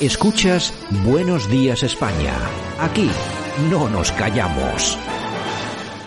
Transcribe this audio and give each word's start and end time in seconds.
Escuchas 0.00 0.72
Buenos 1.04 1.50
Días 1.50 1.82
España. 1.82 2.32
Aquí 2.78 3.10
no 3.70 3.86
nos 3.90 4.10
callamos. 4.12 4.96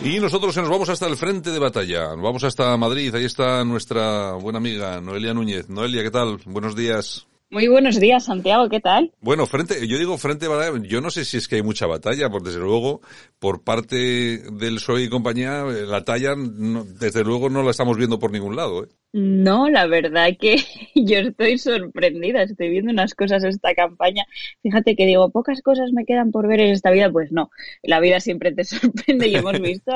Y 0.01 0.19
nosotros 0.19 0.57
nos 0.57 0.67
vamos 0.67 0.89
hasta 0.89 1.05
el 1.05 1.15
frente 1.15 1.51
de 1.51 1.59
batalla, 1.59 2.15
nos 2.15 2.23
vamos 2.23 2.43
hasta 2.43 2.75
Madrid, 2.75 3.13
ahí 3.13 3.25
está 3.25 3.63
nuestra 3.63 4.33
buena 4.33 4.57
amiga 4.57 4.99
Noelia 4.99 5.35
Núñez. 5.35 5.69
Noelia, 5.69 6.01
¿qué 6.01 6.09
tal? 6.09 6.39
Buenos 6.45 6.75
días. 6.75 7.27
Muy 7.53 7.67
buenos 7.67 7.99
días, 7.99 8.25
Santiago, 8.25 8.67
¿qué 8.67 8.79
tal? 8.79 9.11
Bueno, 9.21 9.45
frente, 9.45 9.87
yo 9.87 9.99
digo 9.99 10.17
frente 10.17 10.47
batalla, 10.47 10.81
yo 10.87 11.01
no 11.01 11.11
sé 11.11 11.23
si 11.23 11.37
es 11.37 11.47
que 11.47 11.57
hay 11.57 11.61
mucha 11.61 11.85
batalla, 11.85 12.27
porque 12.31 12.49
desde 12.49 12.61
luego, 12.61 13.01
por 13.37 13.63
parte 13.63 13.95
del 14.39 14.77
PSOE 14.77 15.03
y 15.03 15.07
compañía, 15.07 15.61
eh, 15.69 15.85
la 15.85 16.03
talla, 16.03 16.33
desde 16.35 17.23
luego 17.23 17.51
no 17.51 17.61
la 17.61 17.69
estamos 17.69 17.95
viendo 17.95 18.17
por 18.17 18.31
ningún 18.31 18.55
lado. 18.55 18.85
¿eh? 18.85 18.87
No, 19.11 19.69
la 19.69 19.85
verdad 19.85 20.29
que 20.39 20.55
yo 20.95 21.19
estoy 21.19 21.59
sorprendida, 21.59 22.41
estoy 22.41 22.69
viendo 22.69 22.91
unas 22.91 23.13
cosas 23.13 23.43
esta 23.43 23.75
campaña. 23.75 24.25
Fíjate 24.63 24.95
que 24.95 25.05
digo, 25.05 25.29
pocas 25.29 25.61
cosas 25.61 25.91
me 25.93 26.05
quedan 26.05 26.31
por 26.31 26.47
ver 26.47 26.59
en 26.59 26.71
esta 26.71 26.89
vida, 26.89 27.11
pues 27.11 27.31
no, 27.31 27.51
la 27.83 27.99
vida 27.99 28.19
siempre 28.19 28.51
te 28.51 28.63
sorprende 28.63 29.27
y 29.27 29.35
hemos 29.35 29.61
visto 29.61 29.91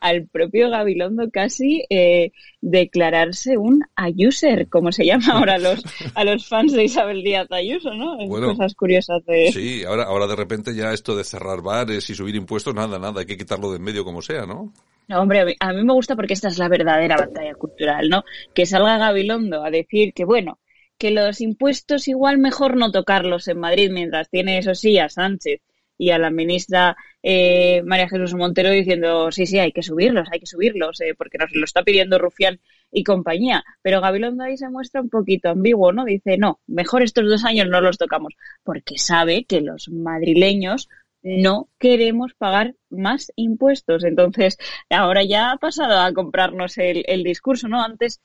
al 0.00 0.26
propio 0.26 0.70
Gabilondo 0.70 1.30
casi 1.30 1.84
eh, 1.90 2.32
declararse 2.60 3.56
un 3.56 3.82
ayuser, 3.94 4.68
como 4.68 4.92
se 4.92 5.04
llama 5.04 5.26
ahora 5.32 5.54
a 5.54 5.58
los, 5.58 5.82
a 6.14 6.24
los 6.24 6.46
fans 6.46 6.72
de 6.72 6.84
Isabel 6.84 7.22
Díaz 7.22 7.50
Ayuso, 7.50 7.94
¿no? 7.94 8.16
cosas 8.28 8.74
curiosas 8.74 9.24
de... 9.26 9.50
Sí, 9.52 9.84
ahora, 9.84 10.04
ahora 10.04 10.26
de 10.26 10.36
repente 10.36 10.74
ya 10.74 10.92
esto 10.92 11.16
de 11.16 11.24
cerrar 11.24 11.62
bares 11.62 12.08
y 12.10 12.14
subir 12.14 12.34
impuestos, 12.34 12.74
nada, 12.74 12.98
nada, 12.98 13.20
hay 13.20 13.26
que 13.26 13.36
quitarlo 13.36 13.70
de 13.70 13.76
en 13.76 13.82
medio 13.82 14.04
como 14.04 14.22
sea, 14.22 14.46
¿no? 14.46 14.72
No, 15.08 15.20
hombre, 15.20 15.56
a 15.60 15.72
mí, 15.72 15.82
me 15.84 15.92
gusta 15.92 16.16
porque 16.16 16.32
esta 16.32 16.48
es 16.48 16.58
la 16.58 16.68
verdadera 16.68 17.16
batalla 17.16 17.54
cultural, 17.54 18.08
¿no? 18.08 18.24
Que 18.54 18.66
salga 18.66 18.98
Gabilondo 18.98 19.64
a 19.64 19.70
decir 19.70 20.12
que, 20.12 20.24
bueno, 20.24 20.58
que 20.98 21.10
los 21.10 21.40
impuestos 21.40 22.08
igual 22.08 22.38
mejor 22.38 22.76
no 22.76 22.90
tocarlos 22.90 23.46
en 23.48 23.60
Madrid 23.60 23.90
mientras 23.92 24.28
tiene, 24.30 24.58
eso 24.58 24.74
sí, 24.74 24.98
a 24.98 25.08
Sánchez 25.08 25.60
y 25.98 26.10
a 26.10 26.18
la 26.18 26.30
ministra 26.30 26.96
eh, 27.22 27.82
María 27.84 28.08
Jesús 28.08 28.34
Montero 28.34 28.70
diciendo, 28.70 29.32
sí, 29.32 29.46
sí, 29.46 29.58
hay 29.58 29.72
que 29.72 29.82
subirlos, 29.82 30.28
hay 30.30 30.40
que 30.40 30.46
subirlos, 30.46 31.00
eh, 31.00 31.14
porque 31.16 31.38
nos 31.38 31.50
lo 31.52 31.64
está 31.64 31.82
pidiendo 31.82 32.18
Rufián 32.18 32.60
y 32.92 33.02
compañía. 33.04 33.64
Pero 33.82 34.00
Gabilondo 34.00 34.44
ahí 34.44 34.56
se 34.56 34.68
muestra 34.68 35.00
un 35.00 35.08
poquito 35.08 35.48
ambiguo, 35.50 35.92
¿no? 35.92 36.04
Dice, 36.04 36.38
no, 36.38 36.60
mejor 36.66 37.02
estos 37.02 37.28
dos 37.28 37.44
años 37.44 37.68
no 37.68 37.80
los 37.80 37.98
tocamos, 37.98 38.34
porque 38.62 38.98
sabe 38.98 39.44
que 39.44 39.60
los 39.60 39.88
madrileños 39.88 40.88
no 41.22 41.68
queremos 41.78 42.34
pagar 42.34 42.74
más 42.90 43.32
impuestos. 43.34 44.04
Entonces, 44.04 44.58
ahora 44.90 45.24
ya 45.24 45.50
ha 45.50 45.56
pasado 45.56 46.00
a 46.00 46.12
comprarnos 46.12 46.78
el, 46.78 47.04
el 47.08 47.24
discurso, 47.24 47.66
¿no? 47.66 47.82
Antes, 47.82 48.20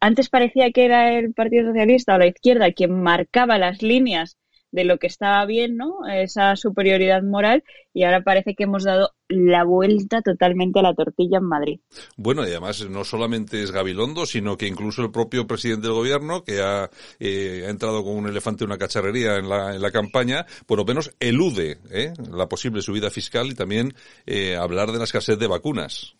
antes 0.00 0.28
parecía 0.28 0.72
que 0.72 0.84
era 0.84 1.16
el 1.16 1.32
Partido 1.32 1.68
Socialista 1.68 2.16
o 2.16 2.18
la 2.18 2.26
izquierda 2.26 2.72
quien 2.72 3.00
marcaba 3.02 3.58
las 3.58 3.82
líneas 3.82 4.36
de 4.72 4.84
lo 4.84 4.98
que 4.98 5.06
estaba 5.06 5.44
bien, 5.46 5.76
¿no? 5.76 5.98
Esa 6.12 6.56
superioridad 6.56 7.22
moral 7.22 7.62
y 7.94 8.04
ahora 8.04 8.22
parece 8.22 8.54
que 8.54 8.64
hemos 8.64 8.84
dado 8.84 9.10
la 9.28 9.64
vuelta 9.64 10.22
totalmente 10.22 10.80
a 10.80 10.82
la 10.82 10.94
tortilla 10.94 11.38
en 11.38 11.44
Madrid. 11.44 11.80
Bueno, 12.16 12.42
y 12.42 12.50
además 12.50 12.88
no 12.88 13.04
solamente 13.04 13.62
es 13.62 13.70
Gabilondo, 13.70 14.26
sino 14.26 14.56
que 14.56 14.66
incluso 14.66 15.02
el 15.02 15.10
propio 15.10 15.46
presidente 15.46 15.86
del 15.86 15.96
gobierno, 15.96 16.42
que 16.42 16.60
ha, 16.60 16.90
eh, 17.20 17.64
ha 17.66 17.70
entrado 17.70 18.02
con 18.02 18.16
un 18.16 18.28
elefante 18.28 18.64
en 18.64 18.70
una 18.70 18.78
cacharrería 18.78 19.36
en 19.36 19.48
la, 19.48 19.74
en 19.74 19.82
la 19.82 19.90
campaña, 19.90 20.46
por 20.66 20.78
lo 20.78 20.84
menos 20.84 21.14
elude 21.20 21.78
¿eh? 21.90 22.12
la 22.30 22.48
posible 22.48 22.82
subida 22.82 23.10
fiscal 23.10 23.48
y 23.48 23.54
también 23.54 23.94
eh, 24.26 24.56
hablar 24.56 24.90
de 24.90 24.98
la 24.98 25.04
escasez 25.04 25.38
de 25.38 25.46
vacunas. 25.46 26.16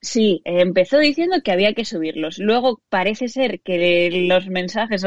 Sí, 0.00 0.40
empezó 0.44 0.98
diciendo 0.98 1.42
que 1.42 1.50
había 1.50 1.74
que 1.74 1.84
subirlos. 1.84 2.38
Luego 2.38 2.80
parece 2.88 3.28
ser 3.28 3.60
que 3.62 4.08
los 4.28 4.46
mensajes 4.46 5.04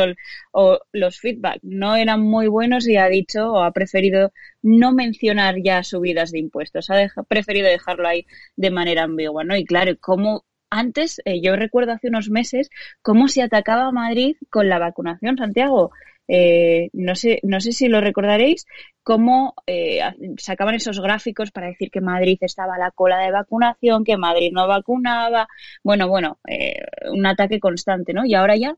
o, 0.51 0.79
los 0.91 1.19
feedback 1.19 1.59
no 1.61 1.95
eran 1.95 2.21
muy 2.21 2.47
buenos 2.47 2.87
y 2.87 2.97
ha 2.97 3.07
dicho 3.07 3.53
o 3.53 3.63
ha 3.63 3.71
preferido 3.71 4.33
no 4.61 4.91
mencionar 4.91 5.55
ya 5.63 5.83
subidas 5.83 6.31
de 6.31 6.39
impuestos. 6.39 6.89
Ha 6.89 7.23
preferido 7.23 7.67
dejarlo 7.67 8.07
ahí 8.07 8.25
de 8.57 8.71
manera 8.71 9.03
ambigua, 9.03 9.43
¿no? 9.45 9.55
Y 9.55 9.63
claro, 9.65 9.93
como 9.99 10.45
antes, 10.69 11.21
eh, 11.25 11.41
yo 11.41 11.55
recuerdo 11.55 11.93
hace 11.93 12.09
unos 12.09 12.29
meses, 12.29 12.69
cómo 13.01 13.27
se 13.29 13.41
atacaba 13.41 13.87
a 13.87 13.91
Madrid 13.91 14.35
con 14.49 14.69
la 14.69 14.79
vacunación, 14.79 15.37
Santiago. 15.37 15.91
Eh, 16.31 16.89
no 16.93 17.15
sé, 17.15 17.39
no 17.43 17.59
sé 17.59 17.71
si 17.71 17.87
lo 17.87 18.01
recordaréis, 18.01 18.65
cómo 19.03 19.55
eh, 19.65 19.99
sacaban 20.37 20.75
esos 20.75 20.99
gráficos 21.01 21.51
para 21.51 21.67
decir 21.67 21.89
que 21.91 22.01
Madrid 22.01 22.37
estaba 22.41 22.75
a 22.75 22.77
la 22.79 22.91
cola 22.91 23.17
de 23.19 23.31
vacunación, 23.31 24.03
que 24.03 24.15
Madrid 24.17 24.51
no 24.53 24.67
vacunaba. 24.67 25.47
Bueno, 25.83 26.07
bueno, 26.07 26.39
eh, 26.47 26.83
un 27.11 27.25
ataque 27.25 27.59
constante, 27.59 28.13
¿no? 28.13 28.25
Y 28.25 28.35
ahora 28.35 28.55
ya, 28.55 28.75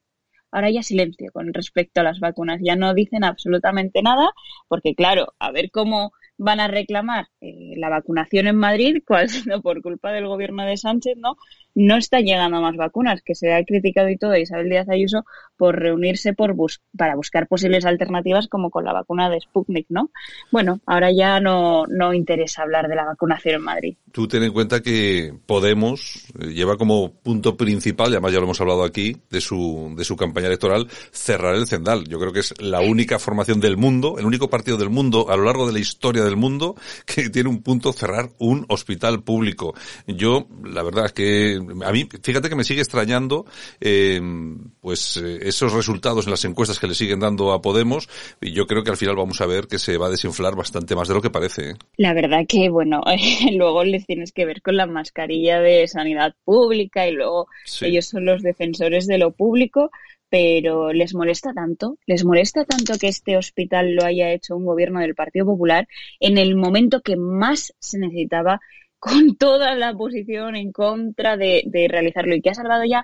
ahora 0.51 0.69
ya 0.71 0.81
silencio 0.83 1.29
con 1.33 1.53
respecto 1.53 2.01
a 2.01 2.03
las 2.05 2.19
vacunas. 2.21 2.59
Ya 2.63 2.75
no 2.77 2.93
dicen 2.93 3.23
absolutamente 3.25 4.01
nada, 4.01 4.29
porque 4.69 4.95
claro, 4.95 5.33
a 5.39 5.51
ver 5.51 5.71
cómo 5.71 6.13
van 6.41 6.59
a 6.59 6.67
reclamar 6.67 7.27
eh, 7.39 7.75
la 7.77 7.89
vacunación 7.89 8.47
en 8.47 8.55
Madrid, 8.55 9.03
cual 9.05 9.27
por 9.63 9.81
culpa 9.81 10.11
del 10.11 10.27
gobierno 10.27 10.65
de 10.65 10.75
Sánchez, 10.75 11.15
¿no? 11.17 11.37
No 11.73 11.95
están 11.95 12.23
llegando 12.23 12.59
más 12.59 12.75
vacunas, 12.75 13.21
que 13.21 13.35
se 13.35 13.53
ha 13.53 13.63
criticado 13.63 14.09
y 14.09 14.17
todo 14.17 14.35
Isabel 14.35 14.69
Díaz 14.69 14.89
Ayuso 14.89 15.23
por 15.55 15.79
reunirse 15.79 16.33
por 16.33 16.53
bus 16.53 16.81
para 16.97 17.15
buscar 17.15 17.47
posibles 17.47 17.85
alternativas 17.85 18.47
como 18.47 18.71
con 18.71 18.83
la 18.83 18.91
vacuna 18.91 19.29
de 19.29 19.39
Sputnik, 19.39 19.85
¿no? 19.89 20.09
Bueno, 20.51 20.81
ahora 20.85 21.11
ya 21.11 21.39
no, 21.39 21.85
no 21.85 22.13
interesa 22.13 22.63
hablar 22.63 22.87
de 22.87 22.95
la 22.95 23.05
vacunación 23.05 23.55
en 23.55 23.61
Madrid. 23.61 23.97
Tú 24.11 24.27
ten 24.27 24.43
en 24.43 24.51
cuenta 24.51 24.81
que 24.81 25.33
Podemos 25.45 26.25
eh, 26.39 26.47
lleva 26.47 26.77
como 26.77 27.13
punto 27.13 27.55
principal, 27.55 28.09
y 28.09 28.13
además 28.13 28.33
ya 28.33 28.39
lo 28.39 28.45
hemos 28.45 28.59
hablado 28.59 28.83
aquí, 28.83 29.15
de 29.29 29.41
su, 29.41 29.93
de 29.95 30.03
su 30.03 30.15
campaña 30.17 30.47
electoral, 30.47 30.87
cerrar 31.11 31.55
el 31.55 31.67
Cendal. 31.67 32.05
Yo 32.07 32.19
creo 32.19 32.33
que 32.33 32.39
es 32.39 32.59
la 32.59 32.81
única 32.81 33.19
formación 33.19 33.59
del 33.61 33.77
mundo, 33.77 34.15
el 34.17 34.25
único 34.25 34.49
partido 34.49 34.77
del 34.77 34.89
mundo 34.89 35.29
a 35.29 35.37
lo 35.37 35.43
largo 35.43 35.67
de 35.67 35.73
la 35.73 35.79
historia 35.79 36.23
del 36.31 36.37
mundo 36.37 36.75
que 37.05 37.29
tiene 37.29 37.49
un 37.49 37.61
punto 37.61 37.93
cerrar 37.93 38.29
un 38.39 38.65
hospital 38.69 39.23
público. 39.23 39.73
Yo, 40.07 40.47
la 40.63 40.83
verdad 40.83 41.05
es 41.05 41.13
que 41.13 41.59
a 41.85 41.91
mí, 41.91 42.07
fíjate 42.23 42.49
que 42.49 42.55
me 42.55 42.63
sigue 42.63 42.81
extrañando, 42.81 43.45
eh, 43.79 44.19
pues 44.79 45.17
eh, 45.17 45.39
esos 45.43 45.73
resultados 45.73 46.25
en 46.25 46.31
las 46.31 46.45
encuestas 46.45 46.79
que 46.79 46.87
le 46.87 46.95
siguen 46.95 47.19
dando 47.19 47.51
a 47.51 47.61
Podemos 47.61 48.09
y 48.39 48.53
yo 48.53 48.65
creo 48.65 48.83
que 48.83 48.91
al 48.91 48.97
final 48.97 49.15
vamos 49.15 49.41
a 49.41 49.45
ver 49.45 49.67
que 49.67 49.79
se 49.79 49.97
va 49.97 50.07
a 50.07 50.09
desinflar 50.09 50.55
bastante 50.55 50.95
más 50.95 51.07
de 51.07 51.13
lo 51.13 51.21
que 51.21 51.29
parece. 51.29 51.71
¿eh? 51.71 51.75
La 51.97 52.13
verdad 52.13 52.45
que, 52.47 52.69
bueno, 52.69 53.01
luego 53.53 53.83
les 53.83 54.05
tienes 54.05 54.31
que 54.31 54.45
ver 54.45 54.61
con 54.61 54.77
la 54.77 54.87
mascarilla 54.87 55.59
de 55.59 55.87
sanidad 55.87 56.33
pública 56.43 57.07
y 57.07 57.13
luego 57.13 57.47
ellos 57.81 58.05
son 58.05 58.25
los 58.25 58.41
defensores 58.41 59.07
de 59.07 59.17
lo 59.17 59.31
público 59.31 59.91
pero 60.31 60.93
les 60.93 61.13
molesta 61.13 61.53
tanto, 61.53 61.97
les 62.07 62.23
molesta 62.23 62.63
tanto 62.63 62.97
que 62.97 63.09
este 63.09 63.35
hospital 63.35 63.95
lo 63.95 64.05
haya 64.05 64.31
hecho 64.31 64.55
un 64.55 64.65
gobierno 64.65 65.01
del 65.01 65.13
Partido 65.13 65.45
Popular 65.45 65.89
en 66.21 66.37
el 66.37 66.55
momento 66.55 67.01
que 67.01 67.17
más 67.17 67.73
se 67.79 67.99
necesitaba 67.99 68.61
con 68.97 69.35
toda 69.35 69.75
la 69.75 69.93
posición 69.93 70.55
en 70.55 70.71
contra 70.71 71.35
de, 71.35 71.63
de, 71.65 71.89
realizarlo 71.89 72.33
y 72.33 72.41
que 72.41 72.51
ha 72.51 72.53
salvado 72.53 72.85
ya 72.85 73.03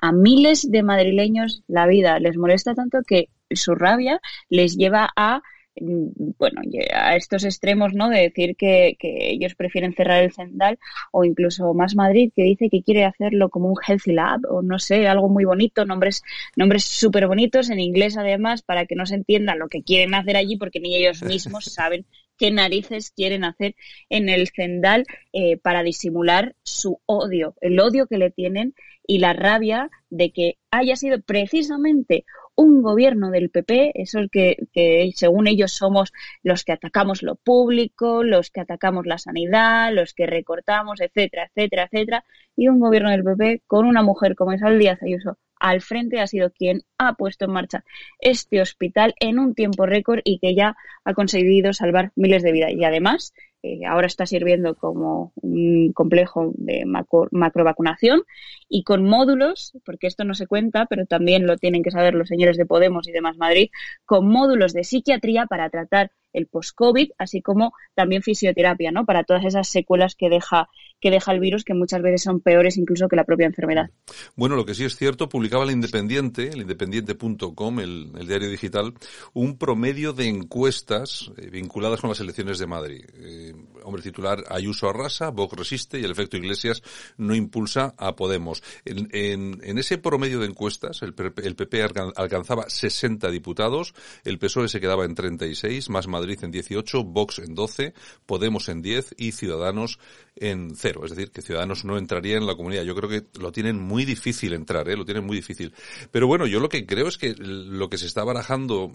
a 0.00 0.12
miles 0.12 0.70
de 0.70 0.84
madrileños 0.84 1.64
la 1.66 1.88
vida. 1.88 2.20
Les 2.20 2.36
molesta 2.36 2.74
tanto 2.74 2.98
que 3.04 3.28
su 3.50 3.74
rabia 3.74 4.20
les 4.48 4.76
lleva 4.76 5.10
a 5.16 5.42
bueno, 5.80 6.62
a 6.92 7.16
estos 7.16 7.44
extremos, 7.44 7.94
¿no? 7.94 8.08
De 8.08 8.20
decir 8.20 8.56
que, 8.56 8.96
que, 8.98 9.30
ellos 9.30 9.54
prefieren 9.54 9.94
cerrar 9.94 10.22
el 10.22 10.32
Zendal 10.32 10.78
o 11.12 11.24
incluso 11.24 11.74
Más 11.74 11.94
Madrid 11.94 12.32
que 12.34 12.42
dice 12.42 12.68
que 12.70 12.82
quiere 12.82 13.04
hacerlo 13.04 13.48
como 13.48 13.68
un 13.68 13.76
healthy 13.86 14.12
lab 14.12 14.40
o 14.48 14.62
no 14.62 14.78
sé, 14.78 15.06
algo 15.08 15.28
muy 15.28 15.44
bonito, 15.44 15.84
nombres 15.84 16.22
nombres 16.56 16.84
súper 16.84 17.26
bonitos 17.26 17.70
en 17.70 17.80
inglés 17.80 18.16
además 18.16 18.62
para 18.62 18.86
que 18.86 18.94
no 18.94 19.06
se 19.06 19.16
entienda 19.16 19.54
lo 19.54 19.68
que 19.68 19.82
quieren 19.82 20.14
hacer 20.14 20.36
allí 20.36 20.56
porque 20.56 20.80
ni 20.80 20.96
ellos 20.96 21.22
mismos 21.22 21.64
saben 21.72 22.06
qué 22.38 22.50
narices 22.50 23.10
quieren 23.10 23.44
hacer 23.44 23.74
en 24.08 24.28
el 24.28 24.48
Zendal 24.48 25.04
eh, 25.32 25.56
para 25.58 25.82
disimular 25.82 26.54
su 26.62 27.00
odio, 27.04 27.54
el 27.60 27.78
odio 27.80 28.06
que 28.06 28.18
le 28.18 28.30
tienen 28.30 28.74
y 29.06 29.18
la 29.18 29.32
rabia 29.32 29.90
de 30.10 30.30
que 30.30 30.58
haya 30.70 30.96
sido 30.96 31.20
precisamente 31.20 32.24
un 32.58 32.82
gobierno 32.82 33.30
del 33.30 33.50
PP, 33.50 33.92
eso 33.94 34.18
es 34.18 34.30
que, 34.32 34.66
que 34.72 35.12
según 35.14 35.46
ellos 35.46 35.70
somos 35.70 36.12
los 36.42 36.64
que 36.64 36.72
atacamos 36.72 37.22
lo 37.22 37.36
público, 37.36 38.24
los 38.24 38.50
que 38.50 38.60
atacamos 38.60 39.06
la 39.06 39.18
sanidad, 39.18 39.92
los 39.92 40.12
que 40.12 40.26
recortamos, 40.26 41.00
etcétera, 41.00 41.48
etcétera, 41.54 41.84
etcétera, 41.84 42.24
y 42.56 42.66
un 42.66 42.80
gobierno 42.80 43.10
del 43.10 43.22
PP 43.22 43.62
con 43.68 43.86
una 43.86 44.02
mujer 44.02 44.34
como 44.34 44.52
Isabel 44.52 44.80
Díaz 44.80 45.00
Ayuso 45.04 45.38
al 45.60 45.82
frente, 45.82 46.20
ha 46.20 46.26
sido 46.26 46.50
quien 46.50 46.82
ha 46.98 47.14
puesto 47.14 47.44
en 47.44 47.52
marcha 47.52 47.84
este 48.18 48.60
hospital 48.60 49.14
en 49.20 49.38
un 49.38 49.54
tiempo 49.54 49.86
récord 49.86 50.20
y 50.24 50.38
que 50.40 50.54
ya 50.54 50.76
ha 51.04 51.14
conseguido 51.14 51.72
salvar 51.72 52.12
miles 52.16 52.42
de 52.42 52.52
vidas. 52.52 52.72
Y 52.72 52.84
además, 52.84 53.34
eh, 53.62 53.84
ahora 53.86 54.06
está 54.06 54.24
sirviendo 54.26 54.76
como 54.76 55.32
un 55.36 55.92
complejo 55.92 56.52
de 56.56 56.84
macro, 56.86 57.28
macrovacunación 57.32 58.22
y 58.68 58.84
con 58.84 59.04
módulos, 59.04 59.72
porque 59.84 60.06
esto 60.06 60.24
no 60.24 60.34
se 60.34 60.46
cuenta, 60.46 60.86
pero 60.86 61.06
también 61.06 61.46
lo 61.46 61.56
tienen 61.56 61.82
que 61.82 61.90
saber 61.90 62.14
los 62.14 62.28
señores 62.28 62.56
de 62.56 62.66
Podemos 62.66 63.08
y 63.08 63.12
demás 63.12 63.36
Madrid, 63.36 63.70
con 64.04 64.28
módulos 64.28 64.72
de 64.72 64.84
psiquiatría 64.84 65.46
para 65.46 65.70
tratar 65.70 66.12
el 66.32 66.46
post-COVID, 66.46 67.10
así 67.18 67.42
como 67.42 67.72
también 67.94 68.22
fisioterapia, 68.22 68.90
¿no? 68.90 69.04
Para 69.04 69.24
todas 69.24 69.44
esas 69.44 69.68
secuelas 69.68 70.14
que 70.14 70.28
deja, 70.28 70.68
que 71.00 71.10
deja 71.10 71.32
el 71.32 71.40
virus, 71.40 71.64
que 71.64 71.74
muchas 71.74 72.02
veces 72.02 72.22
son 72.22 72.40
peores 72.40 72.76
incluso 72.76 73.08
que 73.08 73.16
la 73.16 73.24
propia 73.24 73.46
enfermedad. 73.46 73.90
Bueno, 74.36 74.56
lo 74.56 74.64
que 74.64 74.74
sí 74.74 74.84
es 74.84 74.96
cierto, 74.96 75.28
publicaba 75.28 75.64
el 75.64 75.70
Independiente, 75.70 76.48
el 76.48 76.62
independiente.com, 76.62 77.80
el, 77.80 78.12
el, 78.18 78.26
diario 78.26 78.50
digital, 78.50 78.94
un 79.32 79.58
promedio 79.58 80.12
de 80.12 80.28
encuestas 80.28 81.30
eh, 81.36 81.48
vinculadas 81.50 82.00
con 82.00 82.10
las 82.10 82.20
elecciones 82.20 82.58
de 82.58 82.66
Madrid. 82.66 83.04
Eh, 83.14 83.54
hombre 83.84 84.02
titular, 84.02 84.44
Ayuso 84.50 84.88
arrasa, 84.88 85.30
Vox 85.30 85.56
resiste 85.56 85.98
y 85.98 86.04
el 86.04 86.10
efecto 86.10 86.36
Iglesias 86.36 86.82
no 87.16 87.34
impulsa 87.34 87.94
a 87.96 88.16
Podemos. 88.16 88.62
En, 88.84 89.08
en, 89.12 89.78
ese 89.78 89.98
promedio 89.98 90.40
de 90.40 90.46
encuestas, 90.46 91.02
el, 91.02 91.14
PP 91.14 91.82
alcanzaba 92.16 92.68
60 92.68 93.30
diputados, 93.30 93.94
el 94.24 94.38
PSOE 94.38 94.68
se 94.68 94.80
quedaba 94.80 95.04
en 95.04 95.14
36, 95.14 95.88
más 95.90 96.06
en 96.24 96.50
18, 96.50 97.04
Vox 97.04 97.38
en 97.38 97.54
12, 97.54 97.94
Podemos 98.26 98.68
en 98.68 98.82
10 98.82 99.14
y 99.16 99.32
Ciudadanos 99.32 99.98
en 100.36 100.74
0. 100.74 101.02
Es 101.04 101.10
decir, 101.10 101.30
que 101.30 101.42
Ciudadanos 101.42 101.84
no 101.84 101.98
entraría 101.98 102.36
en 102.36 102.46
la 102.46 102.54
comunidad. 102.54 102.84
Yo 102.84 102.94
creo 102.94 103.08
que 103.08 103.24
lo 103.38 103.52
tienen 103.52 103.78
muy 103.78 104.04
difícil 104.04 104.52
entrar, 104.52 104.88
¿eh? 104.88 104.96
lo 104.96 105.04
tienen 105.04 105.24
muy 105.24 105.36
difícil. 105.36 105.72
Pero 106.10 106.26
bueno, 106.26 106.46
yo 106.46 106.60
lo 106.60 106.68
que 106.68 106.86
creo 106.86 107.08
es 107.08 107.18
que 107.18 107.34
lo 107.36 107.88
que 107.88 107.98
se 107.98 108.06
está 108.06 108.24
barajando, 108.24 108.92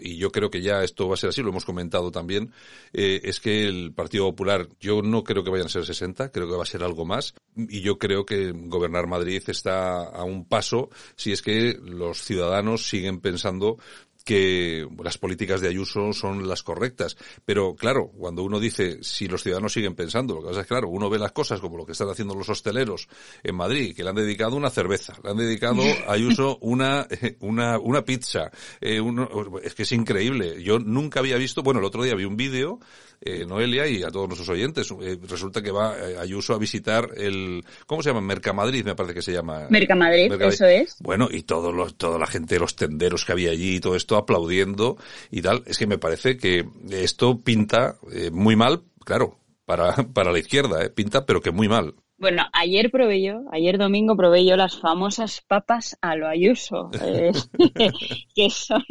y 0.00 0.16
yo 0.16 0.30
creo 0.30 0.50
que 0.50 0.62
ya 0.62 0.82
esto 0.82 1.08
va 1.08 1.14
a 1.14 1.16
ser 1.16 1.30
así, 1.30 1.42
lo 1.42 1.50
hemos 1.50 1.64
comentado 1.64 2.10
también, 2.10 2.52
eh, 2.92 3.20
es 3.24 3.40
que 3.40 3.64
el 3.66 3.92
Partido 3.92 4.24
Popular, 4.26 4.68
yo 4.80 5.02
no 5.02 5.24
creo 5.24 5.42
que 5.42 5.50
vayan 5.50 5.66
a 5.66 5.70
ser 5.70 5.84
60, 5.84 6.30
creo 6.30 6.48
que 6.48 6.56
va 6.56 6.62
a 6.62 6.66
ser 6.66 6.82
algo 6.82 7.04
más. 7.04 7.34
Y 7.56 7.80
yo 7.80 7.98
creo 7.98 8.24
que 8.24 8.52
gobernar 8.52 9.06
Madrid 9.06 9.42
está 9.46 10.04
a 10.04 10.24
un 10.24 10.44
paso 10.44 10.90
si 11.16 11.32
es 11.32 11.42
que 11.42 11.78
los 11.82 12.22
ciudadanos 12.22 12.88
siguen 12.88 13.20
pensando 13.20 13.78
que 14.26 14.84
las 15.04 15.18
políticas 15.18 15.60
de 15.60 15.68
Ayuso 15.68 16.12
son 16.12 16.48
las 16.48 16.64
correctas. 16.64 17.16
Pero 17.44 17.76
claro, 17.76 18.08
cuando 18.08 18.42
uno 18.42 18.58
dice 18.58 18.98
si 19.02 19.28
los 19.28 19.44
ciudadanos 19.44 19.72
siguen 19.72 19.94
pensando, 19.94 20.34
lo 20.34 20.40
que 20.42 20.48
pasa 20.48 20.62
es 20.62 20.66
claro, 20.66 20.88
uno 20.88 21.08
ve 21.08 21.20
las 21.20 21.30
cosas 21.30 21.60
como 21.60 21.76
lo 21.76 21.86
que 21.86 21.92
están 21.92 22.08
haciendo 22.08 22.34
los 22.34 22.48
hosteleros 22.48 23.08
en 23.44 23.54
Madrid, 23.54 23.94
que 23.94 24.02
le 24.02 24.10
han 24.10 24.16
dedicado 24.16 24.56
una 24.56 24.68
cerveza, 24.68 25.14
le 25.22 25.30
han 25.30 25.36
dedicado 25.36 25.80
a 26.08 26.12
Ayuso 26.12 26.58
una, 26.60 27.06
una, 27.40 27.78
una 27.78 28.04
pizza. 28.04 28.50
Eh, 28.80 29.00
uno, 29.00 29.30
es 29.62 29.76
que 29.76 29.84
es 29.84 29.92
increíble. 29.92 30.60
Yo 30.60 30.80
nunca 30.80 31.20
había 31.20 31.36
visto, 31.36 31.62
bueno, 31.62 31.78
el 31.78 31.86
otro 31.86 32.02
día 32.02 32.16
vi 32.16 32.24
un 32.24 32.36
vídeo 32.36 32.80
eh, 33.20 33.46
Noelia 33.46 33.86
y 33.86 34.02
a 34.02 34.08
todos 34.08 34.28
nuestros 34.28 34.48
oyentes. 34.48 34.90
Eh, 35.00 35.18
resulta 35.28 35.62
que 35.62 35.70
va 35.70 35.96
eh, 35.98 36.16
Ayuso 36.18 36.54
a 36.54 36.58
visitar 36.58 37.08
el, 37.16 37.64
¿cómo 37.86 38.02
se 38.02 38.10
llama? 38.10 38.20
Mercamadrid, 38.20 38.84
me 38.84 38.94
parece 38.94 39.14
que 39.14 39.22
se 39.22 39.32
llama. 39.32 39.66
Mercamadrid, 39.70 40.30
Mercamadrid. 40.30 40.54
eso 40.54 40.66
es. 40.66 40.96
Bueno, 41.00 41.28
y 41.30 41.42
todos 41.42 41.74
los, 41.74 41.96
toda 41.96 42.18
la 42.18 42.26
gente, 42.26 42.58
los 42.58 42.76
tenderos 42.76 43.24
que 43.24 43.32
había 43.32 43.50
allí 43.50 43.76
y 43.76 43.80
todo 43.80 43.96
esto 43.96 44.15
aplaudiendo 44.18 44.96
y 45.30 45.42
tal. 45.42 45.62
Es 45.66 45.78
que 45.78 45.86
me 45.86 45.98
parece 45.98 46.36
que 46.36 46.64
esto 46.90 47.40
pinta 47.42 47.96
eh, 48.12 48.30
muy 48.30 48.56
mal, 48.56 48.82
claro, 49.04 49.38
para, 49.64 49.92
para 50.14 50.32
la 50.32 50.38
izquierda, 50.38 50.84
eh, 50.84 50.90
pinta, 50.90 51.26
pero 51.26 51.40
que 51.40 51.50
muy 51.50 51.68
mal. 51.68 51.94
Bueno, 52.18 52.44
ayer 52.54 52.90
probé 52.90 53.22
yo, 53.22 53.42
ayer 53.52 53.76
domingo 53.76 54.16
probé 54.16 54.46
yo 54.46 54.56
las 54.56 54.78
famosas 54.80 55.42
papas 55.46 55.98
a 56.00 56.16
lo 56.16 56.26
Ayuso, 56.26 56.90
eh, 57.02 57.30
que 58.34 58.48
son, 58.48 58.82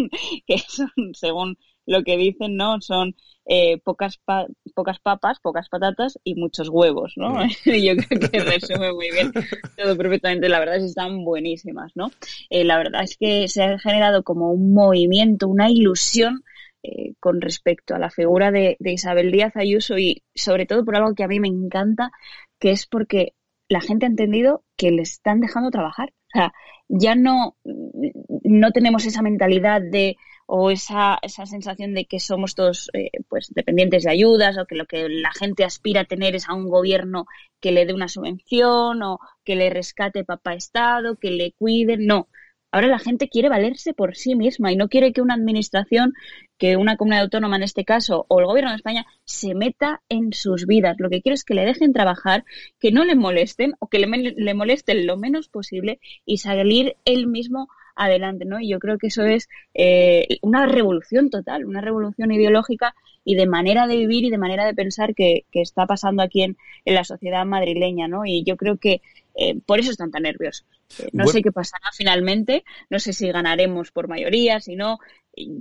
que 0.46 0.60
son, 0.60 0.92
según 1.14 1.58
lo 1.86 2.04
que 2.04 2.18
dicen, 2.18 2.56
¿no? 2.56 2.82
Son 2.82 3.16
eh, 3.46 3.80
pocas, 3.84 4.18
pa 4.18 4.48
pocas 4.74 5.00
papas, 5.00 5.40
pocas 5.40 5.70
patatas 5.70 6.20
y 6.24 6.36
muchos 6.36 6.70
huevos, 6.70 7.14
¿no? 7.16 7.38
Yo 7.66 7.96
creo 7.96 8.20
que 8.32 8.40
resume 8.40 8.92
muy 8.94 9.12
bien 9.12 9.32
todo 9.78 9.98
perfectamente. 9.98 10.50
La 10.50 10.60
verdad 10.60 10.78
es 10.78 10.84
que 10.84 10.90
están 10.90 11.24
buenísimas, 11.24 11.92
¿no? 11.96 12.12
Eh, 12.50 12.64
la 12.64 12.78
verdad 12.78 13.04
es 13.04 13.18
que 13.18 13.48
se 13.48 13.64
ha 13.64 13.80
generado 13.80 14.24
como 14.24 14.52
un 14.52 14.74
movimiento, 14.74 15.48
una 15.48 15.70
ilusión 15.70 16.44
eh, 16.84 17.14
con 17.20 17.42
respecto 17.42 17.96
a 17.96 18.00
la 18.00 18.10
figura 18.10 18.52
de, 18.52 18.78
de 18.80 18.94
Isabel 18.94 19.32
Díaz 19.32 19.56
Ayuso 19.56 19.98
y 19.98 20.24
sobre 20.34 20.66
todo 20.66 20.84
por 20.84 20.96
algo 20.96 21.16
que 21.16 21.24
a 21.24 21.28
mí 21.28 21.40
me 21.40 21.48
encanta, 21.48 22.12
que 22.60 22.72
es 22.72 22.88
porque 22.88 23.34
la 23.68 23.82
gente 23.82 24.06
ha 24.06 24.10
entendido 24.10 24.64
que 24.78 24.92
le 24.92 25.02
están 25.02 25.40
dejando 25.42 25.72
trabajar. 25.72 26.14
O 26.28 26.38
sea, 26.38 26.54
ya 26.88 27.16
no, 27.16 27.56
no 28.44 28.72
tenemos 28.72 29.06
esa 29.06 29.22
mentalidad 29.22 29.82
de 29.82 30.18
o 30.48 30.70
esa, 30.70 31.18
esa 31.22 31.46
sensación 31.46 31.94
de 31.94 32.06
que 32.06 32.20
somos 32.20 32.54
todos 32.54 32.90
eh, 32.94 33.10
pues 33.30 33.52
dependientes 33.54 34.04
de 34.04 34.12
ayudas 34.12 34.58
o 34.58 34.66
que 34.66 34.76
lo 34.76 34.86
que 34.86 35.10
la 35.10 35.32
gente 35.32 35.64
aspira 35.64 36.02
a 36.02 36.06
tener 36.06 36.36
es 36.36 36.48
a 36.48 36.54
un 36.54 36.70
gobierno 36.70 37.26
que 37.60 37.72
le 37.72 37.86
dé 37.86 37.94
una 37.94 38.08
subvención 38.08 39.02
o 39.02 39.20
que 39.44 39.56
le 39.56 39.70
rescate 39.72 40.24
papá 40.24 40.54
Estado, 40.54 41.18
que 41.18 41.32
le 41.32 41.54
cuide. 41.54 41.98
No. 41.98 42.28
Ahora 42.76 42.88
la 42.88 43.00
gente 43.00 43.30
quiere 43.30 43.48
valerse 43.48 43.94
por 43.94 44.18
sí 44.18 44.36
misma 44.36 44.70
y 44.70 44.76
no 44.76 44.90
quiere 44.90 45.14
que 45.14 45.22
una 45.22 45.36
administración, 45.36 46.14
que 46.58 46.76
una 46.76 46.98
comunidad 46.98 47.24
autónoma 47.24 47.56
en 47.56 47.64
este 47.64 47.86
caso, 47.86 48.26
o 48.28 48.42
el 48.42 48.46
gobierno 48.48 48.72
de 48.72 48.76
España, 48.76 49.06
se 49.24 49.56
meta 49.56 50.02
en 50.10 50.34
sus 50.34 50.66
vidas. 50.66 50.98
Lo 51.00 51.10
que 51.10 51.22
quiere 51.22 51.36
es 51.36 51.46
que 51.46 51.54
le 51.54 51.64
dejen 51.64 51.94
trabajar, 51.94 52.44
que 52.82 52.92
no 52.92 53.06
le 53.06 53.16
molesten 53.16 53.76
o 53.80 53.88
que 53.88 54.00
le, 54.00 54.08
le 54.08 54.54
molesten 54.54 55.08
lo 55.08 55.16
menos 55.16 55.48
posible 55.48 56.02
y 56.26 56.40
salir 56.40 56.98
él 57.06 57.28
mismo 57.28 57.70
adelante, 57.96 58.44
¿no? 58.44 58.60
Y 58.60 58.68
yo 58.68 58.80
creo 58.80 58.98
que 58.98 59.08
eso 59.08 59.24
es 59.24 59.48
eh, 59.74 60.28
una 60.42 60.66
revolución 60.66 61.30
total, 61.30 61.64
una 61.64 61.80
revolución 61.80 62.34
ideológica 62.34 62.94
y 63.24 63.36
de 63.36 63.48
manera 63.48 63.88
de 63.88 63.96
vivir 63.96 64.26
y 64.26 64.30
de 64.30 64.38
manera 64.38 64.66
de 64.66 64.74
pensar 64.74 65.16
que, 65.16 65.46
que 65.50 65.62
está 65.62 65.86
pasando 65.86 66.24
aquí 66.24 66.44
en, 66.44 66.58
en, 66.84 66.94
la 66.94 67.06
sociedad 67.06 67.46
madrileña, 67.46 68.10
¿no? 68.10 68.26
Y 68.26 68.44
yo 68.44 68.58
creo 68.58 68.76
que 68.76 69.02
eh, 69.36 69.56
por 69.66 69.80
eso 69.80 69.92
están 69.92 70.12
tan 70.12 70.24
nerviosos. 70.24 70.66
Eh, 71.00 71.10
no 71.12 71.24
bueno. 71.24 71.32
sé 71.32 71.42
qué 71.42 71.52
pasará 71.52 71.90
finalmente, 71.94 72.64
no 72.90 73.00
sé 73.00 73.14
si 73.14 73.30
ganaremos 73.32 73.92
por 73.92 74.08
mayoría, 74.08 74.60
si 74.62 74.76
no, 74.76 75.00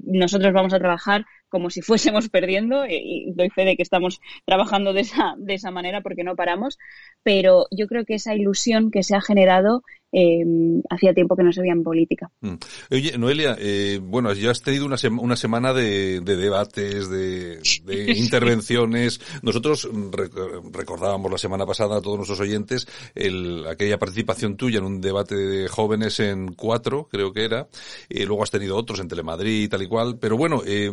nosotros 0.04 0.52
vamos 0.52 0.72
a 0.72 0.78
trabajar 0.78 1.26
como 1.48 1.70
si 1.70 1.82
fuésemos 1.82 2.28
perdiendo 2.28 2.86
y 2.86 3.32
doy 3.34 3.50
fe 3.50 3.64
de 3.64 3.76
que 3.76 3.82
estamos 3.82 4.20
trabajando 4.44 4.92
de 4.92 5.00
esa, 5.02 5.34
de 5.38 5.54
esa 5.54 5.70
manera 5.70 6.00
porque 6.00 6.24
no 6.24 6.36
paramos, 6.36 6.78
pero 7.22 7.66
yo 7.70 7.86
creo 7.86 8.04
que 8.04 8.14
esa 8.14 8.34
ilusión 8.34 8.90
que 8.90 9.02
se 9.02 9.16
ha 9.16 9.20
generado 9.20 9.82
eh, 10.14 10.44
hacía 10.90 11.12
tiempo 11.12 11.36
que 11.36 11.42
no 11.42 11.52
se 11.52 11.60
veía 11.60 11.72
en 11.72 11.82
política. 11.82 12.30
Mm. 12.40 12.54
Oye, 12.90 13.18
Noelia, 13.18 13.56
eh, 13.58 14.00
bueno, 14.02 14.32
ya 14.32 14.50
has 14.50 14.62
tenido 14.62 14.86
una, 14.86 14.96
sema 14.96 15.20
una 15.20 15.36
semana 15.36 15.72
de, 15.72 16.20
de, 16.20 16.36
debates, 16.36 17.08
de, 17.10 17.58
de 17.84 18.12
intervenciones. 18.16 19.20
Nosotros 19.42 19.88
rec 20.12 20.32
recordábamos 20.72 21.30
la 21.30 21.38
semana 21.38 21.66
pasada 21.66 21.98
a 21.98 22.00
todos 22.00 22.16
nuestros 22.16 22.40
oyentes 22.40 22.86
el, 23.14 23.66
aquella 23.66 23.98
participación 23.98 24.56
tuya 24.56 24.78
en 24.78 24.84
un 24.84 25.00
debate 25.00 25.36
de 25.36 25.68
jóvenes 25.68 26.20
en 26.20 26.54
cuatro, 26.54 27.08
creo 27.10 27.32
que 27.32 27.44
era. 27.44 27.68
Eh, 28.08 28.24
luego 28.24 28.42
has 28.42 28.50
tenido 28.50 28.76
otros 28.76 29.00
en 29.00 29.08
Telemadrid 29.08 29.64
y 29.64 29.68
tal 29.68 29.82
y 29.82 29.88
cual. 29.88 30.18
Pero 30.18 30.36
bueno, 30.36 30.62
eh, 30.66 30.92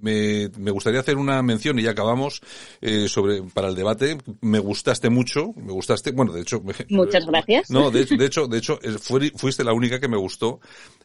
me, 0.00 0.48
me, 0.58 0.70
gustaría 0.70 1.00
hacer 1.00 1.16
una 1.16 1.42
mención 1.42 1.78
y 1.78 1.82
ya 1.82 1.90
acabamos 1.90 2.40
eh, 2.80 3.08
sobre 3.08 3.42
para 3.42 3.68
el 3.68 3.74
debate. 3.74 4.18
Me 4.40 4.58
gustaste 4.58 5.10
mucho, 5.10 5.52
me 5.56 5.72
gustaste, 5.72 6.12
bueno, 6.12 6.32
de 6.32 6.42
hecho, 6.42 6.62
muchas 6.88 7.26
gracias. 7.26 7.70
No, 7.70 7.90
de, 7.90 8.04
de 8.04 8.26
hecho, 8.26 8.46
de 8.46 8.58
hecho, 8.60 8.78
fuiste 9.36 9.64
la 9.64 9.72
única 9.72 10.00
que 10.00 10.08
me 10.08 10.16
gustó. 10.16 10.60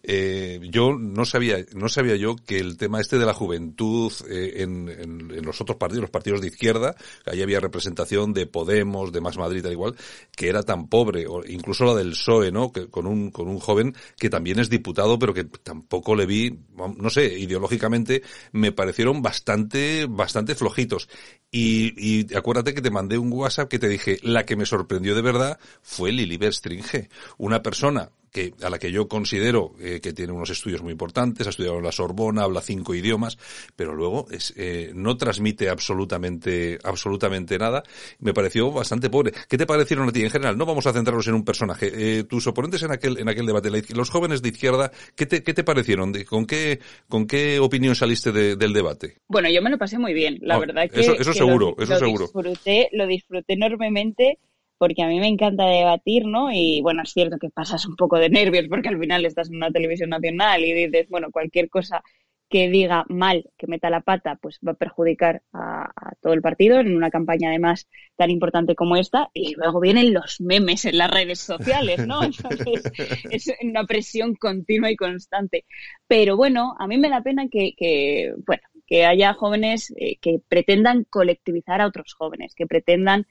Eh, 0.07 0.59
yo 0.69 0.93
no 0.93 1.25
sabía, 1.25 1.57
no 1.74 1.89
sabía 1.89 2.15
yo 2.15 2.35
que 2.35 2.59
el 2.59 2.77
tema 2.77 3.01
este 3.01 3.17
de 3.17 3.25
la 3.25 3.33
juventud 3.33 4.13
eh, 4.29 4.57
en, 4.57 4.88
en, 4.88 5.43
los 5.43 5.59
otros 5.62 5.77
partidos, 5.77 6.01
los 6.01 6.12
partidos 6.12 6.41
de 6.41 6.47
izquierda, 6.47 6.95
ahí 7.25 7.41
había 7.41 7.59
representación 7.59 8.31
de 8.31 8.45
Podemos, 8.45 9.12
de 9.12 9.21
Más 9.21 9.38
Madrid, 9.38 9.63
tal 9.63 9.71
igual, 9.71 9.95
que 10.35 10.47
era 10.47 10.62
tan 10.62 10.89
pobre, 10.89 11.25
o 11.27 11.43
incluso 11.47 11.85
la 11.85 11.95
del 11.95 12.12
PSOE, 12.12 12.51
¿no? 12.51 12.71
Que 12.71 12.88
con 12.88 13.07
un 13.07 13.31
con 13.31 13.47
un 13.47 13.59
joven 13.59 13.95
que 14.17 14.29
también 14.29 14.59
es 14.59 14.69
diputado, 14.69 15.17
pero 15.17 15.33
que 15.33 15.45
tampoco 15.45 16.15
le 16.15 16.27
vi, 16.27 16.55
no 16.97 17.09
sé, 17.09 17.39
ideológicamente 17.39 18.21
me 18.51 18.71
parecieron 18.71 19.24
bastante, 19.24 20.05
bastante 20.07 20.53
flojitos. 20.53 21.09
Y, 21.51 21.93
y, 21.97 22.35
acuérdate 22.35 22.74
que 22.74 22.81
te 22.81 22.91
mandé 22.91 23.17
un 23.17 23.31
WhatsApp 23.31 23.69
que 23.69 23.79
te 23.79 23.88
dije, 23.88 24.19
la 24.24 24.45
que 24.45 24.57
me 24.57 24.65
sorprendió 24.65 25.15
de 25.15 25.21
verdad 25.21 25.57
fue 25.81 26.12
Lili 26.12 26.38
Stringe, 26.51 27.09
una 27.45 27.61
persona 27.61 28.09
que, 28.35 28.53
a 28.63 28.69
la 28.69 28.77
que 28.77 28.91
yo 28.91 29.07
considero 29.07 29.75
eh, 29.79 30.01
que 30.01 30.11
tiene 30.11 30.33
unos 30.33 30.49
estudios 30.49 30.83
muy 30.83 30.91
importantes, 30.91 31.47
ha 31.47 31.51
estudiado 31.51 31.77
en 31.77 31.85
la 31.85 31.93
Sorbona, 31.93 32.43
habla 32.43 32.59
cinco 32.59 32.93
idiomas, 32.93 33.37
pero 33.77 33.95
luego 33.95 34.25
es, 34.29 34.53
eh, 34.57 34.91
no 34.93 35.15
transmite 35.15 35.69
absolutamente, 35.69 36.77
absolutamente 36.83 37.57
nada. 37.57 37.83
Me 38.19 38.33
pareció 38.33 38.73
bastante 38.73 39.09
pobre. 39.09 39.31
¿Qué 39.47 39.57
te 39.57 39.65
parecieron 39.65 40.09
a 40.09 40.11
ti 40.11 40.21
en 40.21 40.29
general? 40.29 40.57
No 40.57 40.65
vamos 40.65 40.85
a 40.85 40.91
centrarnos 40.91 41.25
en 41.27 41.35
un 41.35 41.45
personaje. 41.45 41.91
Eh, 41.93 42.23
tus 42.25 42.45
oponentes 42.47 42.83
en 42.83 42.91
aquel, 42.91 43.17
en 43.19 43.29
aquel 43.29 43.45
debate, 43.45 43.69
los 43.93 44.09
jóvenes 44.09 44.41
de 44.41 44.49
izquierda, 44.49 44.91
¿qué 45.15 45.25
te, 45.25 45.41
qué 45.41 45.53
te 45.53 45.63
parecieron? 45.63 46.11
¿Con 46.25 46.45
qué, 46.45 46.81
con 47.07 47.27
qué 47.27 47.59
opinión 47.59 47.95
saliste 47.95 48.33
de, 48.33 48.57
del 48.57 48.73
debate? 48.73 49.19
Bueno, 49.29 49.49
yo 49.49 49.61
me 49.61 49.69
lo 49.69 49.77
pasé 49.77 49.97
muy 49.97 50.13
bien, 50.13 50.39
la 50.41 50.57
oh, 50.57 50.59
verdad 50.59 50.89
que. 50.89 50.99
Eso, 50.99 51.13
eso 51.13 51.31
que 51.31 51.37
seguro, 51.37 51.73
lo, 51.77 51.83
eso 51.83 51.93
lo 51.93 51.99
seguro. 51.99 52.23
Disfruté, 52.25 52.89
lo 52.91 53.07
disfruté 53.07 53.53
enormemente 53.53 54.39
porque 54.77 55.03
a 55.03 55.08
mí 55.08 55.20
me 55.20 55.27
encanta 55.27 55.65
debatir, 55.65 56.25
¿no? 56.25 56.51
Y 56.51 56.82
bueno, 56.82 57.03
es 57.03 57.12
cierto 57.12 57.38
que 57.39 57.50
pasas 57.50 57.86
un 57.86 57.96
poco 57.96 58.17
de 58.17 58.29
nervios 58.29 58.67
porque 58.70 58.89
al 58.89 59.00
final 59.00 59.25
estás 59.25 59.50
en 59.50 59.58
una 59.58 59.72
televisión 59.72 60.10
nacional 60.10 60.63
y 60.63 60.74
dices, 60.74 61.08
bueno, 61.10 61.32
cualquier 61.32 61.70
cosa 61.70 62.03
que 62.50 62.70
diga 62.70 63.05
mal, 63.10 63.50
que 63.58 63.67
meta 63.67 63.89
la 63.89 64.01
pata, 64.01 64.38
pues 64.41 64.60
va 64.65 64.74
a 64.74 64.75
perjudicar 64.75 65.41
a, 65.51 65.91
todo 66.22 66.34
el 66.34 66.41
partido 66.41 66.79
en 66.79 66.96
una 66.96 67.10
campaña 67.10 67.50
además 67.50 67.88
tan 68.15 68.29
importante 68.29 68.75
como 68.75 68.96
esta. 68.96 69.29
Y 69.34 69.55
luego 69.55 69.79
vienen 69.79 70.13
los 70.13 70.39
memes 70.41 70.86
en 70.86 70.98
las 70.98 71.10
redes 71.10 71.39
sociales, 71.39 72.05
¿no? 72.05 72.24
Entonces 72.24 72.91
es 73.32 73.51
una 73.62 73.86
presión 73.86 74.36
continua 74.36 74.91
y 74.91 74.96
constante. 74.96 75.65
Pero 76.08 76.38
bueno, 76.38 76.75
a 76.79 76.88
mí 76.88 76.98
me 76.98 77.10
da 77.10 77.22
pena 77.22 77.48
que, 77.50 78.34
bueno, 78.46 78.63
que 78.86 79.05
haya 79.05 79.34
jóvenes 79.34 79.91
eh, 79.98 80.17
que 80.22 80.39
pretendan 80.48 81.05
colectivizar 81.10 81.82
a 81.82 81.88
otros 81.88 82.13
jóvenes, 82.13 82.53
que 82.55 82.67
pretendan 82.67 83.25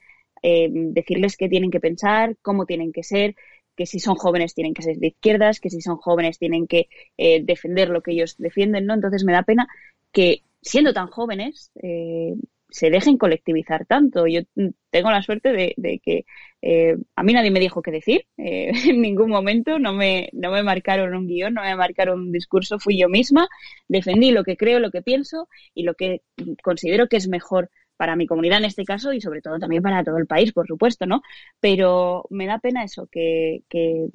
eh, 0.46 0.68
decirles 0.70 1.38
qué 1.38 1.48
tienen 1.48 1.70
que 1.70 1.80
pensar, 1.80 2.36
cómo 2.42 2.66
tienen 2.66 2.92
que 2.92 3.02
ser, 3.02 3.34
que 3.74 3.86
si 3.86 3.98
son 3.98 4.16
jóvenes 4.16 4.54
tienen 4.54 4.74
que 4.74 4.82
ser 4.82 4.98
de 4.98 5.06
izquierdas, 5.08 5.58
que 5.58 5.70
si 5.70 5.80
son 5.80 5.96
jóvenes 5.96 6.38
tienen 6.38 6.66
que 6.66 6.88
eh, 7.16 7.42
defender 7.42 7.88
lo 7.88 8.02
que 8.02 8.12
ellos 8.12 8.36
defienden, 8.36 8.84
¿no? 8.84 8.92
Entonces 8.92 9.24
me 9.24 9.32
da 9.32 9.42
pena 9.42 9.66
que 10.12 10.42
siendo 10.60 10.92
tan 10.92 11.06
jóvenes 11.06 11.72
eh, 11.82 12.34
se 12.68 12.90
dejen 12.90 13.16
colectivizar 13.16 13.86
tanto. 13.86 14.26
Yo 14.26 14.42
tengo 14.90 15.10
la 15.10 15.22
suerte 15.22 15.52
de, 15.52 16.00
que 16.04 16.26
eh, 16.60 16.96
a 17.16 17.22
mí 17.22 17.32
nadie 17.32 17.50
me 17.50 17.60
dijo 17.60 17.80
qué 17.80 17.90
decir 17.90 18.26
en 18.36 19.00
ningún 19.00 19.30
momento, 19.30 19.78
no 19.78 19.94
me, 19.94 20.28
no 20.32 20.50
me 20.52 20.62
marcaron 20.62 21.14
un 21.14 21.26
guion, 21.26 21.54
no 21.54 21.62
me 21.62 21.74
marcaron 21.74 22.20
un 22.20 22.32
discurso, 22.32 22.78
fui 22.78 22.98
yo 22.98 23.08
misma, 23.08 23.48
defendí 23.88 24.30
lo 24.30 24.44
que 24.44 24.58
creo, 24.58 24.78
lo 24.78 24.90
que 24.90 25.00
pienso 25.00 25.48
y 25.72 25.84
lo 25.84 25.94
que 25.94 26.20
considero 26.62 27.08
que 27.08 27.16
es 27.16 27.28
mejor 27.28 27.70
para 27.96 28.16
mi 28.16 28.26
comunidad 28.26 28.58
en 28.58 28.64
este 28.66 28.84
caso 28.84 29.12
y 29.12 29.20
sobre 29.20 29.40
todo 29.40 29.58
también 29.58 29.82
para 29.82 30.02
todo 30.04 30.18
el 30.18 30.26
país, 30.26 30.52
por 30.52 30.66
supuesto, 30.66 31.06
¿no? 31.06 31.22
Pero 31.60 32.24
me 32.30 32.46
da 32.46 32.58
pena 32.58 32.84
eso, 32.84 33.08
que, 33.10 33.62
que 33.68 34.06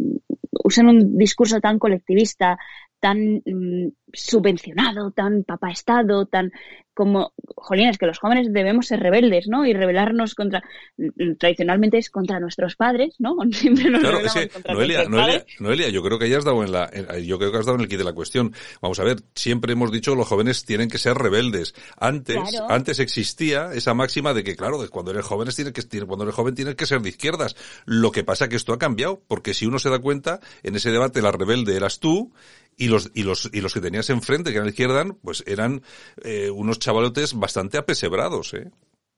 usen 0.63 0.87
un 0.87 1.17
discurso 1.17 1.59
tan 1.59 1.79
colectivista, 1.79 2.57
tan 2.99 3.41
mm, 3.45 3.91
subvencionado, 4.11 5.11
tan 5.11 5.43
papaestado, 5.43 6.25
tan 6.25 6.51
como, 6.93 7.31
jolines, 7.55 7.97
que 7.97 8.05
los 8.05 8.19
jóvenes 8.19 8.51
debemos 8.51 8.87
ser 8.87 8.99
rebeldes, 8.99 9.47
¿no? 9.47 9.65
Y 9.65 9.71
rebelarnos 9.71 10.35
contra, 10.35 10.61
mm, 10.97 11.35
tradicionalmente 11.39 11.97
es 11.97 12.09
contra 12.09 12.41
nuestros 12.41 12.75
padres, 12.75 13.15
¿no? 13.19 13.37
Siempre 13.51 13.89
nos 13.89 14.01
claro, 14.01 14.19
contra 14.51 14.73
Noelia, 14.73 15.07
Noelia, 15.07 15.45
Noelia, 15.59 15.89
yo 15.89 16.03
creo 16.03 16.19
que 16.19 16.35
has 16.35 16.43
dado 16.43 16.61
en 16.61 16.73
la, 16.73 16.91
yo 17.19 17.37
creo 17.37 17.51
que 17.51 17.57
has 17.57 17.65
dado 17.65 17.77
en 17.77 17.83
el 17.83 17.87
kit 17.87 17.99
de 17.99 18.03
la 18.03 18.13
cuestión. 18.13 18.53
Vamos 18.81 18.99
a 18.99 19.05
ver, 19.05 19.17
siempre 19.33 19.73
hemos 19.73 19.91
dicho 19.93 20.13
los 20.13 20.27
jóvenes 20.27 20.65
tienen 20.65 20.89
que 20.89 20.97
ser 20.97 21.15
rebeldes. 21.15 21.73
Antes, 21.97 22.37
antes 22.67 22.99
existía 22.99 23.71
esa 23.73 23.93
máxima 23.93 24.33
de 24.33 24.43
que, 24.43 24.57
claro, 24.57 24.79
cuando 24.89 25.11
eres 25.11 25.25
joven 25.25 25.47
tienes 25.55 25.73
que, 25.73 26.05
cuando 26.05 26.25
eres 26.25 26.35
joven 26.35 26.53
tienes 26.53 26.75
que 26.75 26.85
ser 26.85 27.01
de 27.01 27.09
izquierdas. 27.09 27.55
Lo 27.85 28.11
que 28.11 28.25
pasa 28.25 28.45
es 28.45 28.49
que 28.49 28.55
esto 28.57 28.73
ha 28.73 28.77
cambiado, 28.77 29.21
porque 29.27 29.53
si 29.53 29.65
uno 29.65 29.79
se 29.79 29.89
da 29.89 29.99
cuenta, 29.99 30.41
en 30.63 30.75
ese 30.75 30.91
debate 30.91 31.21
la 31.21 31.31
rebelde 31.31 31.77
eras 31.77 31.99
tú, 31.99 32.33
y 32.79 32.87
los, 32.87 33.11
y 33.13 33.23
los, 33.23 33.49
y 33.53 33.61
los 33.61 33.73
que 33.73 33.81
tenías 33.81 34.09
enfrente, 34.09 34.51
que 34.51 34.55
eran 34.55 34.67
la 34.67 34.71
izquierda, 34.71 35.05
pues 35.21 35.43
eran 35.45 35.83
eh, 36.23 36.49
unos 36.49 36.79
chavalotes 36.79 37.33
bastante 37.33 37.77
apesebrados, 37.77 38.53
¿eh? 38.53 38.71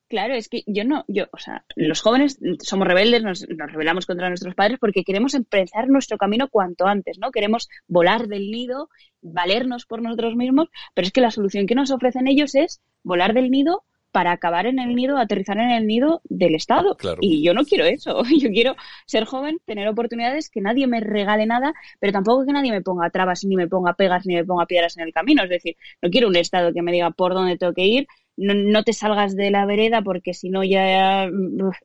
Claro, 0.10 0.34
es 0.34 0.50
que 0.50 0.63
yo 0.68 0.84
no, 0.84 1.06
yo, 1.08 1.27
o 1.32 1.38
sea, 1.38 1.63
los 1.77 2.01
jóvenes 2.01 2.38
somos 2.60 2.86
rebeldes, 2.86 3.24
nos, 3.24 3.48
nos, 3.48 3.72
rebelamos 3.72 4.06
contra 4.06 4.27
nuestros 4.27 4.56
padres 4.56 4.77
porque 4.77 5.06
queremos 5.06 5.36
empezar 5.36 5.88
nuestro 5.88 6.18
camino 6.18 6.50
cuanto 6.50 6.86
antes, 6.86 7.18
¿no? 7.18 7.32
Queremos 7.32 7.70
volar 7.88 8.27
del 8.27 8.51
nido, 8.51 8.89
valernos 9.22 9.86
por 9.86 10.01
nosotros 10.01 10.36
mismos, 10.36 10.68
pero 10.94 11.08
es 11.08 11.13
que 11.13 11.22
la 11.22 11.32
solución 11.32 11.65
que 11.65 11.75
nos 11.75 11.91
ofrecen 11.91 12.27
ellos 12.27 12.56
es 12.56 12.82
volar 13.03 13.34
del 13.34 13.51
nido 13.51 13.86
para 14.12 14.32
acabar 14.32 14.65
en 14.65 14.80
el 14.80 14.96
nido, 14.96 15.18
aterrizar 15.18 15.58
en 15.58 15.72
el 15.72 15.88
nido 15.88 16.22
del 16.25 16.56
Estado. 16.56 16.98
Y 17.22 17.44
yo 17.44 17.53
no 17.53 17.63
quiero 17.63 17.86
eso. 17.86 18.24
Yo 18.41 18.50
quiero 18.50 18.75
ser 19.06 19.25
joven, 19.25 19.60
tener 19.65 19.88
oportunidades, 19.88 20.50
que 20.50 20.62
nadie 20.62 20.88
me 20.88 21.00
regale 21.00 21.46
nada, 21.46 21.74
pero 22.00 22.12
tampoco 22.13 22.46
que 22.46 22.53
nadie 22.53 22.72
me 22.72 22.82
ponga 22.82 23.10
trabas, 23.10 23.44
ni 23.46 23.56
me 23.56 23.68
ponga 23.68 23.94
pegas, 23.94 24.25
ni 24.25 24.36
me 24.36 24.46
ponga 24.46 24.65
piedras 24.65 24.98
en 24.98 25.03
el 25.03 25.13
camino. 25.13 25.44
Es 25.44 25.50
decir, 25.50 25.77
no 26.01 26.10
quiero 26.10 26.27
un 26.27 26.36
Estado 26.36 26.74
que 26.74 26.82
me 26.82 26.91
diga 26.91 27.12
por 27.12 27.34
dónde 27.34 27.58
tengo 27.58 27.74
que 27.74 27.86
ir, 27.86 28.08
no, 28.38 28.53
no, 28.53 28.84
te 28.84 28.94
salgas 28.94 29.36
de 29.36 29.51
la 29.51 29.65
vereda 29.65 30.01
porque 30.01 30.34
si 30.34 30.50
no 30.50 30.63
ya 30.63 31.30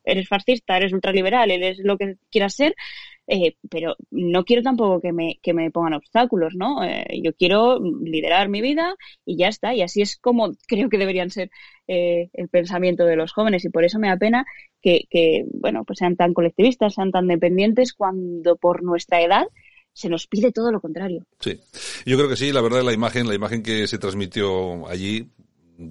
eres 0.04 0.28
fascista, 0.28 0.76
eres 0.76 0.92
ultraliberal, 0.92 1.50
eres 1.50 1.78
lo 1.78 1.98
que 1.98 2.16
quieras 2.30 2.54
ser. 2.54 2.74
Eh, 3.28 3.56
pero 3.68 3.96
no 4.10 4.44
quiero 4.44 4.62
tampoco 4.62 5.00
que 5.00 5.12
me, 5.12 5.38
que 5.42 5.52
me 5.52 5.70
pongan 5.70 5.94
obstáculos, 5.94 6.54
¿no? 6.54 6.84
Eh, 6.84 7.20
yo 7.22 7.32
quiero 7.34 7.80
liderar 7.80 8.48
mi 8.48 8.60
vida 8.60 8.94
y 9.24 9.36
ya 9.36 9.48
está. 9.48 9.74
Y 9.74 9.82
así 9.82 10.02
es 10.02 10.16
como 10.16 10.52
creo 10.68 10.88
que 10.88 10.98
deberían 10.98 11.30
ser 11.30 11.50
eh, 11.88 12.30
el 12.32 12.48
pensamiento 12.48 13.04
de 13.04 13.16
los 13.16 13.32
jóvenes. 13.32 13.64
Y 13.64 13.70
por 13.70 13.84
eso 13.84 13.98
me 13.98 14.08
da 14.08 14.16
pena 14.16 14.44
que, 14.80 15.06
que, 15.10 15.44
bueno, 15.52 15.84
pues 15.84 15.98
sean 15.98 16.16
tan 16.16 16.34
colectivistas, 16.34 16.94
sean 16.94 17.10
tan 17.10 17.26
dependientes 17.26 17.92
cuando 17.94 18.56
por 18.56 18.82
nuestra 18.82 19.20
edad 19.20 19.46
se 19.92 20.10
nos 20.10 20.26
pide 20.26 20.52
todo 20.52 20.70
lo 20.70 20.80
contrario. 20.80 21.24
Sí, 21.40 21.58
yo 22.04 22.18
creo 22.18 22.28
que 22.28 22.36
sí, 22.36 22.52
la 22.52 22.60
verdad 22.60 22.82
la 22.82 22.92
imagen, 22.92 23.26
la 23.26 23.34
imagen 23.34 23.62
que 23.62 23.86
se 23.86 23.96
transmitió 23.96 24.86
allí, 24.88 25.30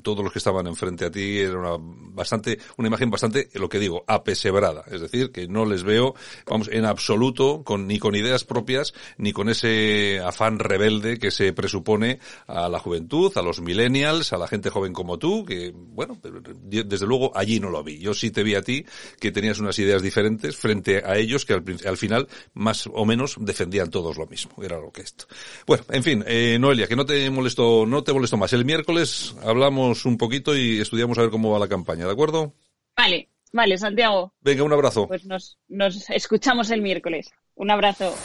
todos 0.02 0.24
los 0.24 0.34
que 0.34 0.40
estaban 0.40 0.68
enfrente 0.68 1.06
a 1.06 1.12
ti 1.12 1.40
era 1.40 1.58
una 1.58 1.78
bastante 1.80 2.60
una 2.78 2.88
imagen 2.88 3.10
bastante 3.10 3.50
lo 3.54 3.70
que 3.70 3.80
digo 3.80 4.04
apesebrada. 4.08 4.84
Es 4.90 5.02
decir 5.02 5.32
que 5.32 5.48
no 5.48 5.66
les 5.66 5.84
veo 5.84 6.16
vamos 6.46 6.70
en 6.72 6.86
absoluto 6.86 7.64
con 7.64 7.88
ni 7.88 8.00
con 8.00 8.16
ideas 8.16 8.44
propias 8.44 8.94
ni 9.18 9.32
con 9.34 9.50
ese 9.50 10.20
afán 10.20 10.60
rebelde 10.60 11.20
que 11.20 11.32
se 11.32 11.54
presupone 11.54 12.20
a 12.48 12.70
la 12.70 12.80
juventud 12.80 13.32
a 13.36 13.42
los 13.42 13.62
millennials 13.62 14.34
a 14.34 14.38
la 14.38 14.48
gente 14.48 14.70
joven 14.70 14.94
como 14.94 15.20
tú 15.20 15.46
que 15.46 15.74
bueno 15.76 16.18
desde 16.64 17.06
luego 17.06 17.32
allí 17.36 17.60
no 17.60 17.70
lo 17.70 17.84
vi. 17.84 18.00
Yo 18.00 18.14
sí 18.14 18.32
te 18.32 18.44
vi 18.44 18.56
a 18.56 18.62
ti 18.62 18.86
que 19.20 19.32
tenías 19.32 19.60
unas 19.60 19.78
ideas 19.80 20.02
diferentes 20.02 20.56
frente 20.56 21.04
a 21.06 21.18
ellos 21.18 21.46
que 21.46 21.54
al, 21.54 21.98
final 21.98 22.28
más 22.54 22.90
o 22.92 23.06
menos 23.06 23.36
defendían 23.40 23.90
todos 23.90 24.18
lo 24.18 24.26
mismo. 24.28 24.52
Era 24.64 24.80
lo 24.80 24.92
que 24.92 25.02
esto. 25.02 25.26
Bueno 25.68 25.84
en 25.90 26.04
fin 26.04 26.24
eh, 26.28 26.58
Noelia 26.60 26.88
que 26.88 26.96
no 26.96 27.06
te 27.06 27.30
molesto 27.30 27.86
no 27.86 28.04
te 28.04 28.14
molesto 28.14 28.38
más. 28.38 28.54
El 28.54 28.66
miércoles 28.66 29.36
hablamos 29.76 30.06
un 30.06 30.18
poquito 30.18 30.56
y 30.56 30.80
estudiamos 30.80 31.18
a 31.18 31.22
ver 31.22 31.30
cómo 31.30 31.52
va 31.52 31.60
la 31.60 31.68
campaña, 31.68 32.06
¿de 32.06 32.12
acuerdo? 32.12 32.54
Vale, 32.96 33.30
vale, 33.52 33.78
Santiago. 33.78 34.34
Venga, 34.42 34.64
un 34.64 34.72
abrazo. 34.72 35.08
Pues 35.08 35.26
nos, 35.26 35.58
nos 35.68 36.10
escuchamos 36.10 36.70
el 36.72 36.82
miércoles. 36.82 37.30
Un 37.56 37.72
abrazo. 37.72 38.16